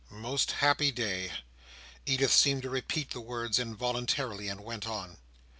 [0.09, 1.31] "Most happy day!"
[2.07, 5.17] Edith seemed to repeat the words involuntarily, and went on.